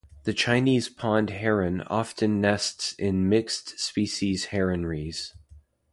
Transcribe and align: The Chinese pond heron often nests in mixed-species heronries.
The 0.23 0.33
Chinese 0.33 0.89
pond 0.89 1.29
heron 1.29 1.81
often 1.81 2.41
nests 2.41 2.93
in 2.93 3.29
mixed-species 3.29 4.47
heronries. 4.47 5.33